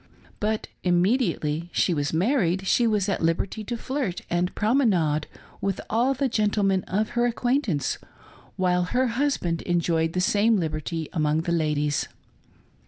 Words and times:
But 0.39 0.65
immediately 0.83 1.69
she 1.71 1.93
was 1.93 2.11
married 2.11 2.65
she 2.65 2.87
was 2.87 3.07
at 3.07 3.21
liberty 3.21 3.63
to 3.65 3.77
flirt 3.77 4.21
and 4.31 4.55
promenade 4.55 5.27
with 5.61 5.79
all 5.91 6.15
the 6.15 6.27
gentle 6.27 6.63
men 6.63 6.81
of 6.85 7.09
her 7.09 7.27
acquaintance, 7.27 7.99
while 8.55 8.85
her 8.85 9.05
husband 9.09 9.61
enjoyed 9.61 10.13
the 10.13 10.19
same 10.19 10.57
liberty 10.57 11.07
among 11.13 11.41
the 11.41 11.51
ladies. 11.51 12.07